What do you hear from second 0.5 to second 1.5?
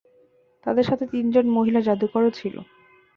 তাদের সাথে তিনজন